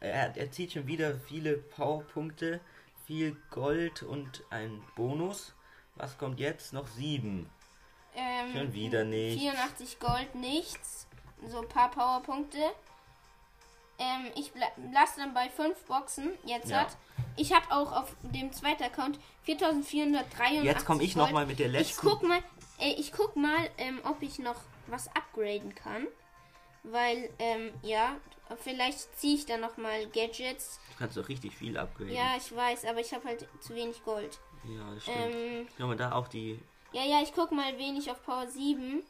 Er, 0.00 0.36
er 0.36 0.50
zieht 0.50 0.72
schon 0.72 0.86
wieder 0.86 1.14
viele 1.18 1.56
Powerpunkte, 1.56 2.60
viel 3.06 3.36
Gold 3.50 4.02
und 4.02 4.42
ein 4.50 4.82
Bonus. 4.96 5.54
Was 5.96 6.16
kommt 6.18 6.40
jetzt? 6.40 6.72
Noch 6.72 6.86
sieben. 6.88 7.48
Ähm, 8.16 8.52
Schon 8.52 8.72
wieder 8.72 9.04
nicht. 9.04 9.40
84 9.40 9.98
Gold, 9.98 10.34
nichts. 10.34 11.08
So 11.48 11.60
ein 11.60 11.68
paar 11.68 11.90
Powerpunkte. 11.90 12.58
Ähm, 13.98 14.30
ich 14.34 14.52
lasse 14.92 15.20
dann 15.20 15.34
bei 15.34 15.48
5 15.48 15.84
Boxen 15.84 16.32
jetzt 16.44 16.68
Ja. 16.70 16.80
hat. 16.80 16.96
Ich 17.36 17.52
habe 17.52 17.70
auch 17.70 17.92
auf 17.92 18.12
dem 18.22 18.52
zweiten 18.52 18.82
Account 18.82 19.18
4483 19.44 20.64
Jetzt 20.64 20.84
komme 20.84 21.02
ich 21.02 21.14
noch 21.16 21.24
Gold. 21.24 21.34
mal 21.34 21.46
mit 21.46 21.58
der 21.58 21.66
Ich 21.66 21.72
letzten. 21.72 22.08
guck 22.08 22.22
mal, 22.22 22.42
äh, 22.80 22.92
ich 22.94 23.12
guck 23.12 23.36
mal, 23.36 23.70
ähm, 23.78 24.00
ob 24.04 24.20
ich 24.22 24.38
noch 24.38 24.56
was 24.86 25.08
upgraden 25.14 25.74
kann. 25.74 26.06
Weil, 26.82 27.30
ähm, 27.38 27.72
ja, 27.82 28.16
vielleicht 28.62 29.16
ziehe 29.18 29.36
ich 29.36 29.46
dann 29.46 29.60
noch 29.60 29.76
mal 29.76 30.06
Gadgets. 30.08 30.80
Du 30.92 30.98
kannst 30.98 31.16
doch 31.16 31.28
richtig 31.28 31.54
viel 31.54 31.78
upgraden. 31.78 32.12
Ja, 32.12 32.36
ich 32.36 32.54
weiß, 32.54 32.84
aber 32.86 33.00
ich 33.00 33.12
habe 33.14 33.26
halt 33.28 33.46
zu 33.60 33.74
wenig 33.74 34.04
Gold. 34.04 34.38
Ja, 34.64 34.92
das 34.94 35.02
stimmt. 35.04 35.18
Ähm, 35.34 35.68
Kann 35.78 35.88
man 35.88 35.98
da 35.98 36.12
auch 36.12 36.28
die. 36.28 36.58
ja, 36.92 37.04
ja, 37.04 37.22
ich 37.22 37.32
guck 37.32 37.52
mal, 37.52 37.76
wen 37.78 37.96
ich 37.96 38.10
auf 38.10 38.22
Power 38.24 38.46
7 38.48 39.02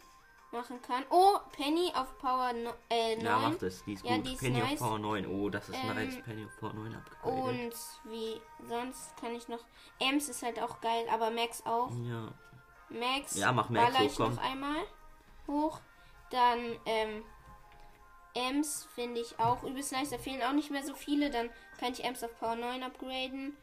machen 0.54 0.80
kann. 0.80 1.04
Oh, 1.10 1.36
Penny 1.52 1.92
auf 1.94 2.16
Power 2.18 2.52
no, 2.54 2.70
äh, 2.88 3.16
9. 3.16 3.24
Ja, 3.26 3.38
macht 3.38 3.60
das. 3.62 3.84
Die 3.84 3.92
ist 3.92 4.04
Ja, 4.04 4.16
gut. 4.16 4.26
die 4.26 4.32
ist 4.32 4.40
Penny 4.40 4.58
nice. 4.60 4.72
auf 4.80 4.88
Power 4.88 4.98
9. 4.98 5.26
Oh, 5.26 5.50
das 5.50 5.68
ist 5.68 5.76
Ähm, 5.82 5.94
nice. 5.94 6.22
Penny 6.24 6.44
auf 6.46 6.56
Power 6.58 6.72
9 6.72 6.94
upgradet. 6.94 7.44
Und 7.44 7.74
wie 8.10 8.40
sonst 8.66 9.16
kann 9.20 9.34
ich 9.34 9.46
noch. 9.48 9.60
Ems 9.98 10.28
ist 10.30 10.42
halt 10.42 10.58
auch 10.62 10.80
geil, 10.80 11.06
aber 11.12 11.30
Max 11.30 11.62
auch. 11.66 11.90
Ja. 12.04 12.28
Max, 12.88 13.36
Ja, 13.36 13.52
mach 13.52 13.68
Max 13.68 13.98
hoch, 13.98 14.04
ich 14.04 14.16
komm. 14.16 14.34
noch 14.34 14.42
einmal 14.42 14.82
hoch. 15.46 15.80
Dann, 16.30 16.58
ähm, 16.86 17.22
Ems 18.34 18.88
finde 18.94 19.20
ich 19.20 19.38
auch 19.38 19.62
übelst 19.62 19.92
nice. 19.92 20.10
Da 20.10 20.18
fehlen 20.18 20.42
auch 20.42 20.52
nicht 20.52 20.70
mehr 20.70 20.82
so 20.84 20.94
viele. 20.94 21.30
Dann 21.30 21.50
kann 21.78 21.92
ich 21.92 22.02
Ems 22.04 22.24
auf 22.24 22.36
Power 22.38 22.56
9 22.56 22.82
upgraden. 22.82 23.56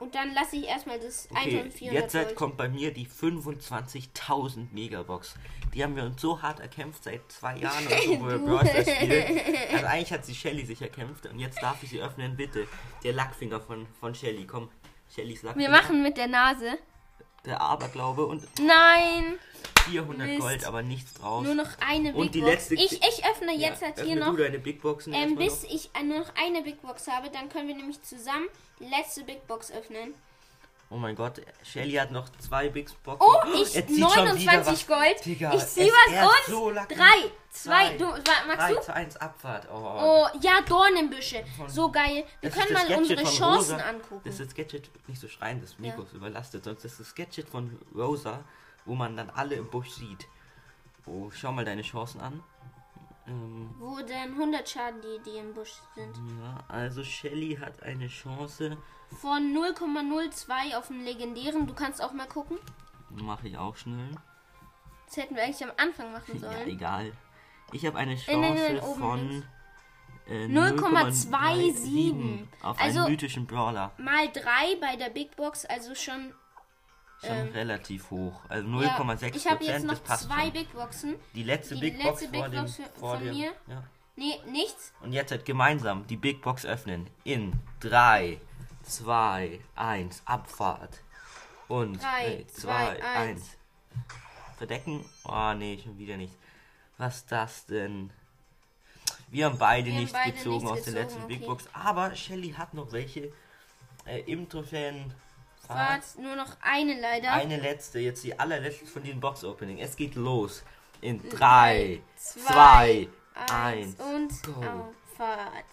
Und 0.00 0.14
dann 0.14 0.34
lasse 0.34 0.56
ich 0.56 0.66
erstmal 0.66 0.98
das 0.98 1.28
Okay, 1.30 1.60
1400 1.60 1.92
jetzt 1.92 2.12
Gold. 2.12 2.34
kommt 2.34 2.56
bei 2.56 2.68
mir 2.68 2.92
die 2.92 3.06
25.000 3.06 4.66
Megabox. 4.72 5.34
Die 5.72 5.82
haben 5.84 5.94
wir 5.94 6.04
uns 6.04 6.20
so 6.20 6.42
hart 6.42 6.60
erkämpft 6.60 7.04
seit 7.04 7.20
zwei 7.30 7.56
Jahren 7.56 7.86
oder 7.86 8.02
so, 8.02 8.20
wo 8.20 8.28
wir 8.28 8.38
Brawl 8.38 8.66
Stars 8.66 8.90
spielen. 8.90 9.40
Also 9.72 9.86
eigentlich 9.86 10.12
hat 10.12 10.24
sie 10.24 10.34
Shelly 10.34 10.64
sich 10.64 10.82
erkämpft 10.82 11.26
und 11.26 11.38
jetzt 11.38 11.62
darf 11.62 11.82
ich 11.82 11.90
sie 11.90 12.00
öffnen, 12.00 12.36
bitte. 12.36 12.66
Der 13.02 13.12
Lackfinger 13.12 13.60
von, 13.60 13.86
von 14.00 14.14
Shelly, 14.14 14.46
komm. 14.46 14.68
Shellys 15.14 15.42
Lackfinger. 15.42 15.68
Wir 15.68 15.76
machen 15.76 16.02
mit 16.02 16.16
der 16.16 16.26
Nase. 16.28 16.78
Der 17.44 17.60
Aberglaube 17.60 18.26
und 18.26 18.42
Nein! 18.60 19.38
400 19.86 20.28
Mist. 20.28 20.40
Gold, 20.40 20.64
aber 20.64 20.82
nichts 20.82 21.14
draus. 21.14 21.44
Nur 21.44 21.54
noch 21.54 21.68
eine 21.86 22.12
Big 22.12 22.20
Und 22.20 22.34
die 22.34 22.40
Box. 22.40 22.52
letzte- 22.52 22.74
ich, 22.74 22.92
ich 22.92 23.24
öffne 23.26 23.52
jetzt 23.52 23.82
ja, 23.82 23.88
halt 23.88 24.00
hier 24.00 24.16
noch. 24.16 24.36
Ähm, 24.38 25.36
bis 25.36 25.62
noch. 25.62 25.70
ich 25.70 25.90
äh, 25.94 26.02
nur 26.02 26.20
noch 26.20 26.32
eine 26.42 26.62
Big 26.62 26.80
Box 26.80 27.06
habe, 27.08 27.30
dann 27.30 27.48
können 27.48 27.68
wir 27.68 27.74
nämlich 27.74 28.02
zusammen 28.02 28.46
die 28.80 28.86
letzte 28.86 29.24
Big 29.24 29.46
Box 29.46 29.70
öffnen. 29.70 30.14
Oh 30.90 30.96
mein 30.96 31.16
Gott, 31.16 31.40
Shelly 31.62 31.92
hat 31.94 32.12
noch 32.12 32.28
zwei 32.38 32.68
Big 32.68 32.88
Boxen. 33.02 33.26
Oh, 33.26 33.36
ich 33.62 33.74
wieder 33.88 34.06
29 34.08 34.66
was. 34.72 34.86
Gold. 34.86 35.24
Digga, 35.24 35.54
ich 35.54 35.66
zieh 35.66 35.88
es- 35.88 35.92
was 35.92 36.28
und 36.48 36.54
so 36.54 36.70
lucky. 36.70 36.94
3, 36.94 37.04
2, 37.50 37.96
du, 37.96 38.04
magst 38.06 38.58
3 38.60 38.74
du? 38.74 38.80
zu 38.80 38.94
1 38.94 39.16
Abfahrt. 39.16 39.68
Oh, 39.72 39.76
Oh, 39.76 40.26
ja, 40.40 40.60
Dornenbüsche. 40.60 41.42
So 41.66 41.90
geil. 41.90 42.24
Wir 42.40 42.50
Das 42.50 42.58
können 42.58 42.74
mal 42.74 42.86
Gadget 42.86 42.98
unsere 42.98 43.24
Chancen 43.24 43.72
Rosa. 43.74 43.76
angucken. 43.88 44.20
Das 44.24 44.38
ist 44.38 44.46
das 44.50 44.54
Gadget, 44.54 44.90
nicht 45.08 45.20
so 45.20 45.26
schreien, 45.28 45.60
das 45.60 45.78
Mikro 45.78 46.02
ist 46.02 46.12
überlastet, 46.12 46.62
sonst 46.64 46.84
ist 46.84 47.00
das 47.00 47.14
Gadget 47.14 47.48
von 47.48 47.76
Rosa, 47.94 48.44
wo 48.84 48.94
man 48.94 49.16
dann 49.16 49.30
alle 49.30 49.56
im 49.56 49.68
Busch 49.70 49.90
sieht. 49.90 50.28
Oh, 51.06 51.30
schau 51.34 51.50
mal 51.50 51.64
deine 51.64 51.82
Chancen 51.82 52.20
an. 52.20 52.42
Ähm, 53.26 53.74
Wo 53.78 53.96
denn 54.02 54.32
100 54.34 54.68
Schaden, 54.68 55.00
die, 55.00 55.30
die 55.30 55.38
im 55.38 55.54
Busch 55.54 55.72
sind. 55.94 56.14
ja, 56.42 56.58
also 56.68 57.02
Shelly 57.02 57.56
hat 57.56 57.82
eine 57.82 58.06
Chance, 58.08 58.76
Von 59.20 59.54
0,02 59.54 60.76
auf 60.76 60.88
den 60.88 61.04
legendären. 61.04 61.66
Du 61.66 61.74
kannst 61.74 62.02
auch 62.02 62.12
mal 62.12 62.26
gucken. 62.26 62.58
mache 63.10 63.48
ich 63.48 63.56
auch 63.56 63.76
schnell. 63.76 64.10
Das 65.06 65.16
hätten 65.18 65.36
wir 65.36 65.42
eigentlich 65.44 65.62
am 65.64 65.72
Anfang 65.76 66.12
machen 66.12 66.40
Ja, 66.40 66.50
sollen. 66.52 66.68
egal. 66.68 67.12
Ich 67.72 67.84
habe 67.86 67.98
eine 67.98 68.16
Chance 68.16 68.82
von 68.98 69.44
äh, 70.26 70.46
0,27. 70.46 71.30
0,27 71.30 72.46
auf 72.62 72.80
Also- 72.80 73.00
einen 73.00 73.10
mythischen 73.10 73.46
Brawler. 73.46 73.92
Mal 73.98 74.28
3 74.32 74.76
bei 74.80 74.96
der 74.96 75.10
Big 75.10 75.36
Box, 75.36 75.64
also 75.66 75.94
schon. 75.94 76.32
Schon 77.20 77.30
ähm, 77.36 77.48
relativ 77.52 78.10
hoch. 78.10 78.40
Also 78.48 78.68
Ja, 78.80 78.96
0,6 78.98 79.36
ich 79.36 79.46
habe 79.50 79.64
jetzt 79.64 79.84
noch 79.86 80.02
zwei 80.02 80.42
schon. 80.44 80.52
Big 80.52 80.72
Boxen. 80.72 81.14
Die 81.34 81.42
letzte 81.44 81.74
die 81.76 81.80
Big 81.82 82.02
letzte 82.02 82.26
Box 82.28 82.30
Big 82.32 82.40
vor 82.40 82.48
dem, 82.48 82.60
Box 82.62 82.76
für- 82.76 83.00
vor 83.00 83.16
von 83.16 83.24
dem, 83.24 83.36
mir. 83.36 83.52
Ja. 83.68 83.82
Nee, 84.16 84.40
nichts. 84.50 84.92
Und 85.00 85.12
jetzt 85.12 85.30
halt 85.30 85.44
gemeinsam 85.44 86.06
die 86.06 86.16
Big 86.16 86.42
Box 86.42 86.64
öffnen. 86.66 87.08
In 87.24 87.52
3, 87.80 88.40
2, 88.84 89.60
1, 89.74 90.22
Abfahrt. 90.24 91.00
Und 91.68 92.02
Drei, 92.02 92.44
2, 92.52 92.60
zwei, 92.60 93.02
1. 93.02 93.02
eins. 93.02 93.56
Verdecken? 94.56 95.04
Oh 95.24 95.52
nee, 95.54 95.78
schon 95.82 95.98
wieder 95.98 96.16
nicht. 96.16 96.34
Was 96.98 97.16
ist 97.16 97.32
das 97.32 97.66
denn? 97.66 98.10
Wir 99.28 99.46
haben 99.46 99.58
beide 99.58 99.86
Wir 99.86 99.94
haben 99.94 100.00
nichts 100.00 100.12
beide 100.12 100.32
gezogen 100.32 100.64
nichts 100.66 100.70
aus 100.70 100.84
der 100.84 100.94
gezogen, 100.94 101.14
letzten 101.14 101.28
Big 101.28 101.38
okay. 101.38 101.46
Box. 101.48 101.68
Aber 101.72 102.14
Shelly 102.14 102.52
hat 102.52 102.74
noch 102.74 102.92
welche 102.92 103.32
äh, 104.06 104.20
im 104.26 104.48
Trophäen. 104.48 105.12
Fahrt 105.66 106.18
nur 106.18 106.36
noch 106.36 106.56
eine 106.60 107.00
leider. 107.00 107.32
Eine 107.32 107.56
letzte, 107.56 107.98
jetzt 107.98 108.22
die 108.22 108.38
allerletzte 108.38 108.86
von 108.86 109.02
diesem 109.02 109.20
Box-Opening. 109.20 109.78
Es 109.78 109.96
geht 109.96 110.14
los. 110.14 110.62
In 111.00 111.26
Drei, 111.30 112.00
3, 112.00 112.02
zwei, 112.16 113.08
2, 113.46 113.54
1. 113.54 113.94
und 114.00 114.42
go. 114.42 114.60
Auffahrt. 114.60 115.64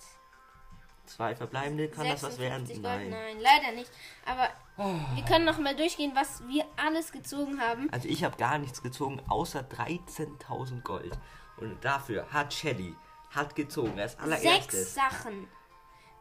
Zwei 1.15 1.35
verbleibende. 1.35 1.89
Kann 1.89 2.07
das 2.07 2.23
was 2.23 2.39
werden? 2.39 2.65
56 2.65 2.83
Gold? 2.83 2.83
Nein. 2.83 3.07
Oh. 3.07 3.15
Nein, 3.15 3.37
leider 3.41 3.75
nicht. 3.75 3.91
Aber 4.25 4.49
wir 5.15 5.23
können 5.25 5.45
noch 5.45 5.57
mal 5.57 5.75
durchgehen, 5.75 6.13
was 6.15 6.41
wir 6.47 6.65
alles 6.77 7.11
gezogen 7.11 7.59
haben. 7.61 7.89
Also 7.91 8.07
ich 8.07 8.23
habe 8.23 8.37
gar 8.37 8.57
nichts 8.57 8.81
gezogen, 8.81 9.21
außer 9.27 9.61
13.000 9.61 10.81
Gold. 10.81 11.17
Und 11.57 11.83
dafür 11.83 12.31
hat 12.31 12.53
Shelly, 12.53 12.95
hat 13.29 13.55
gezogen, 13.55 13.99
als 13.99 14.13
Sechs 14.13 14.23
allererstes. 14.23 14.93
Sachen. 14.95 15.47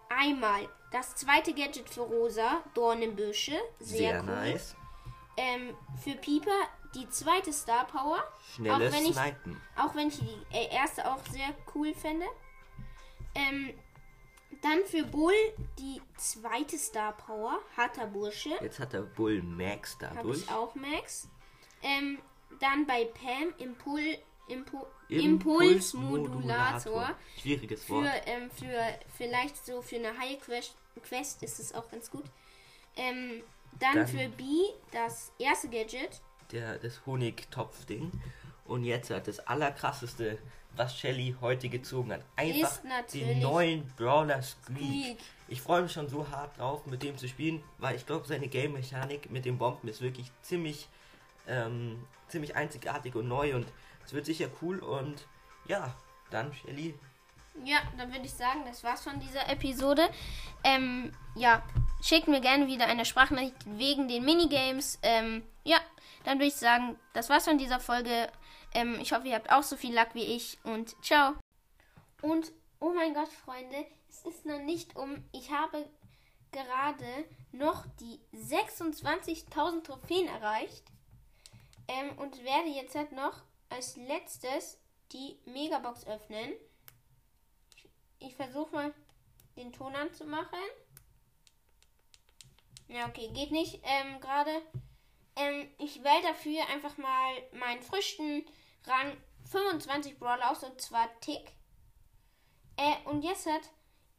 Einmal 0.09 0.68
das 0.90 1.14
zweite 1.14 1.54
Gadget 1.54 1.88
für 1.88 2.00
Rosa, 2.02 2.62
Dornenbüsche. 2.75 3.56
Sehr, 3.78 3.99
Sehr 3.99 4.20
cool. 4.20 4.26
nice. 4.26 4.76
Ähm, 5.37 5.75
für 6.02 6.16
Pieper 6.16 6.50
die 6.94 7.09
zweite 7.09 7.52
Star 7.52 7.87
Power. 7.87 8.23
Schnelles 8.54 8.92
auch 8.92 8.99
wenn 8.99 9.06
ich, 9.06 9.14
Snipen. 9.14 9.61
Auch 9.76 9.94
wenn 9.94 10.09
ich 10.09 10.18
die 10.18 10.56
äh, 10.56 10.75
erste 10.75 11.11
auch 11.11 11.25
sehr 11.30 11.54
cool 11.75 11.94
fände. 11.94 12.26
Ähm, 13.35 13.73
dann 14.62 14.85
für 14.85 15.04
Bull 15.04 15.33
die 15.78 16.00
zweite 16.16 16.78
Star 16.78 17.12
Power, 17.16 17.59
harter 17.76 18.07
Bursche. 18.07 18.50
Jetzt 18.61 18.78
hat 18.78 18.92
der 18.92 19.02
Bull 19.02 19.42
Max 19.42 19.97
dadurch. 19.99 20.38
ich 20.42 20.50
auch, 20.50 20.75
Max. 20.75 21.28
Ähm, 21.83 22.19
dann 22.61 22.87
bei 22.87 23.07
Pam 23.07 23.54
Impul, 23.59 24.19
Impu, 24.49 24.85
Impulsmodulator. 25.09 27.12
Schwieriges 27.40 27.85
Für, 27.85 27.92
Wort. 27.95 28.23
ähm, 28.26 28.50
für 28.50 28.99
vielleicht 29.16 29.64
so 29.64 29.80
für 29.83 29.97
eine 29.97 30.16
High 30.19 30.40
Quest, 30.40 30.75
Quest 31.02 31.42
ist 31.42 31.59
es 31.61 31.75
auch 31.75 31.90
ganz 31.90 32.11
gut. 32.11 32.25
Ähm, 32.97 33.42
dann, 33.78 33.95
Dann- 33.95 34.09
für 34.09 34.28
B 34.30 34.45
das 34.92 35.33
erste 35.38 35.69
Gadget. 35.69 36.21
Der, 36.52 36.78
das 36.78 37.07
Honigtopf-Ding. 37.07 38.11
Und 38.64 38.85
jetzt 38.85 39.11
hat 39.11 39.26
das 39.28 39.38
allerkrasseste, 39.40 40.38
was 40.76 40.96
Shelly 40.96 41.34
heute 41.40 41.68
gezogen 41.68 42.12
hat. 42.12 42.22
Einfach 42.36 42.80
den 43.12 43.40
neuen 43.40 43.86
Brawler 43.96 44.42
Squeak. 44.42 44.78
Squeak. 44.78 45.18
Ich 45.48 45.60
freue 45.60 45.82
mich 45.82 45.92
schon 45.92 46.08
so 46.08 46.28
hart 46.30 46.58
drauf, 46.58 46.86
mit 46.86 47.02
dem 47.02 47.18
zu 47.18 47.28
spielen, 47.28 47.62
weil 47.78 47.96
ich 47.96 48.06
glaube, 48.06 48.26
seine 48.26 48.46
Game-Mechanik 48.46 49.30
mit 49.30 49.44
den 49.44 49.58
Bomben 49.58 49.88
ist 49.88 50.00
wirklich 50.00 50.30
ziemlich, 50.42 50.88
ähm, 51.48 52.06
ziemlich 52.28 52.54
einzigartig 52.54 53.14
und 53.16 53.26
neu 53.26 53.56
und 53.56 53.66
es 54.04 54.12
wird 54.12 54.26
sicher 54.26 54.48
cool 54.62 54.78
und 54.78 55.26
ja, 55.66 55.94
dann 56.30 56.52
Shelly. 56.54 56.94
Ja, 57.64 57.78
dann 57.98 58.12
würde 58.12 58.24
ich 58.24 58.32
sagen, 58.32 58.60
das 58.64 58.84
war's 58.84 59.02
von 59.02 59.18
dieser 59.20 59.48
Episode. 59.48 60.08
Ähm, 60.64 61.12
ja, 61.34 61.62
schickt 62.00 62.28
mir 62.28 62.40
gerne 62.40 62.66
wieder 62.68 62.86
eine 62.86 63.04
Sprachnachricht 63.04 63.56
wegen 63.66 64.08
den 64.08 64.24
Minigames. 64.24 64.98
Ähm, 65.02 65.42
ja, 65.64 65.78
dann 66.24 66.38
würde 66.38 66.46
ich 66.46 66.56
sagen, 66.56 66.96
das 67.12 67.28
war's 67.28 67.44
von 67.44 67.58
dieser 67.58 67.80
Folge. 67.80 68.28
Ähm, 68.74 68.98
ich 69.00 69.12
hoffe, 69.12 69.28
ihr 69.28 69.34
habt 69.34 69.50
auch 69.50 69.62
so 69.62 69.76
viel 69.76 69.94
Luck 69.94 70.08
wie 70.14 70.36
ich 70.36 70.58
und 70.64 70.94
ciao. 71.04 71.34
Und, 72.22 72.52
oh 72.78 72.92
mein 72.94 73.14
Gott, 73.14 73.28
Freunde, 73.28 73.86
es 74.08 74.24
ist 74.24 74.46
noch 74.46 74.60
nicht 74.60 74.96
um. 74.96 75.24
Ich 75.32 75.50
habe 75.50 75.88
gerade 76.52 77.24
noch 77.52 77.86
die 78.00 78.20
26.000 78.34 79.82
Trophäen 79.82 80.28
erreicht. 80.28 80.84
Ähm, 81.88 82.16
und 82.18 82.44
werde 82.44 82.68
jetzt 82.68 82.94
halt 82.94 83.12
noch 83.12 83.42
als 83.68 83.96
letztes 83.96 84.78
die 85.12 85.38
Megabox 85.44 86.06
öffnen. 86.06 86.52
Ich 88.20 88.36
versuche 88.36 88.72
mal 88.72 88.94
den 89.56 89.72
Ton 89.72 89.94
anzumachen. 89.96 90.58
Ja, 92.88 93.08
okay, 93.08 93.28
geht 93.32 93.50
nicht 93.50 93.80
ähm, 93.82 94.20
gerade. 94.20 94.62
Ähm, 95.36 95.68
ich 95.78 96.02
wähle 96.02 96.22
dafür 96.22 96.66
einfach 96.68 96.96
mal 96.96 97.34
meinen 97.52 97.82
frischen 97.82 98.44
Rang 98.84 99.16
25 99.50 100.18
Brawler 100.18 100.50
aus, 100.50 100.62
und 100.62 100.80
zwar 100.80 101.08
Tick. 101.20 101.52
Äh, 102.76 103.08
und 103.08 103.22
jetzt 103.22 103.46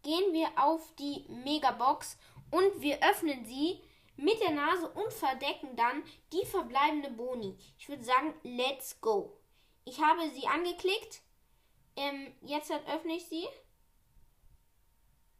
gehen 0.03 0.34
wir 0.34 0.50
auf 0.58 0.94
die 0.96 1.25
Megabox 1.30 2.18
und 2.51 2.82
wir 2.82 3.01
öffnen 3.03 3.46
sie 3.46 3.82
mit 4.18 4.39
der 4.41 4.51
Nase 4.51 4.89
und 4.89 5.12
verdecken 5.12 5.75
dann 5.75 6.03
die 6.32 6.46
verbleibende 6.46 7.10
Boni. 7.10 7.58
Ich 7.77 7.89
würde 7.89 8.03
sagen, 8.03 8.34
let's 8.44 9.00
go. 9.01 9.38
Ich 9.86 10.00
habe 10.01 10.30
sie 10.32 10.48
angeklickt. 10.48 11.22
Ähm, 11.96 12.34
jetzt 12.41 12.72
öffne 12.72 13.15
ich 13.15 13.25
sie. 13.25 13.46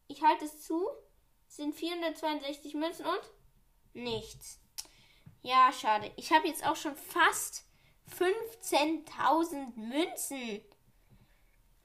Ich 0.08 0.24
halte 0.24 0.46
es 0.46 0.62
zu. 0.64 0.88
Es 1.48 1.58
sind 1.58 1.76
462 1.76 2.74
Münzen 2.74 3.06
und 3.06 3.22
nichts. 3.94 4.60
Ja, 5.42 5.72
schade. 5.72 6.12
Ich 6.18 6.32
habe 6.32 6.48
jetzt 6.48 6.66
auch 6.66 6.76
schon 6.76 6.96
fast 6.96 7.66
15.000 8.10 9.76
Münzen. 9.76 10.62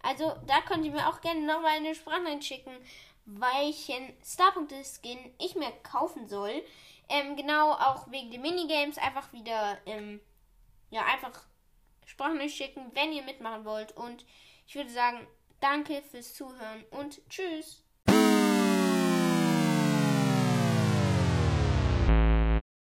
Also, 0.02 0.34
da 0.46 0.60
könnt 0.62 0.84
ihr 0.84 0.92
mir 0.92 1.08
auch 1.08 1.20
gerne 1.20 1.40
nochmal 1.40 1.76
eine 1.76 1.94
Sprachnachricht 1.94 2.44
schicken, 2.44 2.76
welchen 3.24 4.14
Starpunkte-Skin 4.24 5.34
ich 5.40 5.56
mir 5.56 5.72
kaufen 5.82 6.28
soll. 6.28 6.62
Ähm, 7.08 7.36
genau, 7.36 7.72
auch 7.72 8.10
wegen 8.10 8.30
den 8.30 8.42
Minigames 8.42 8.98
einfach 8.98 9.32
wieder, 9.32 9.78
ähm, 9.86 10.20
ja, 10.90 11.04
einfach 11.04 11.44
Sprachnachricht 12.04 12.56
schicken, 12.56 12.90
wenn 12.94 13.12
ihr 13.12 13.22
mitmachen 13.22 13.64
wollt. 13.64 13.96
Und 13.96 14.24
ich 14.66 14.74
würde 14.74 14.90
sagen, 14.90 15.26
danke 15.60 16.02
fürs 16.02 16.34
Zuhören 16.34 16.84
und 16.90 17.20
tschüss. 17.28 17.85